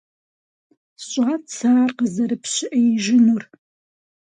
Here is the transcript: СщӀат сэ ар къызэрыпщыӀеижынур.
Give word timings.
СщӀат 1.03 1.43
сэ 1.55 1.67
ар 1.83 1.91
къызэрыпщыӀеижынур. 1.97 3.43